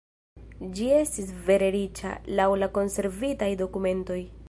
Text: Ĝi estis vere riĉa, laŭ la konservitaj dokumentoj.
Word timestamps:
Ĝi 0.77 0.87
estis 0.99 1.29
vere 1.49 1.69
riĉa, 1.77 2.17
laŭ 2.43 2.51
la 2.65 2.73
konservitaj 2.79 3.55
dokumentoj. 3.65 4.23